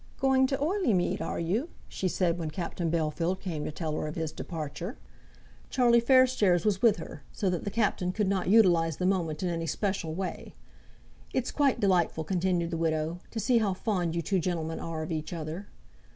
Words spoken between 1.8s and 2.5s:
she said when